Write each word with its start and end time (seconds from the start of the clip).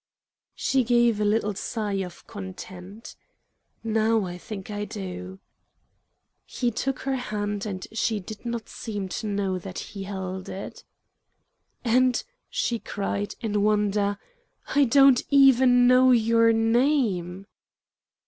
She 0.55 0.83
gave 0.83 1.19
a 1.19 1.23
little 1.23 1.53
sigh 1.53 2.01
of 2.03 2.25
content. 2.25 3.15
"Now 3.83 4.25
I 4.25 4.35
think 4.35 4.71
I 4.71 4.83
do." 4.83 5.37
He 6.43 6.71
took 6.71 7.01
her 7.01 7.17
hand, 7.17 7.67
and 7.67 7.85
she 7.91 8.19
did 8.19 8.43
not 8.43 8.67
seem 8.67 9.09
to 9.09 9.27
know 9.27 9.59
that 9.59 9.77
he 9.93 10.05
held 10.05 10.49
it. 10.49 10.83
"And," 11.85 12.23
she 12.49 12.79
cried, 12.79 13.35
in 13.41 13.61
wonder, 13.61 14.17
"I 14.73 14.85
DON'T 14.85 15.21
EVEN 15.29 15.85
KNOW 15.85 16.11
YOUR 16.13 16.51
NAME!" 16.51 17.45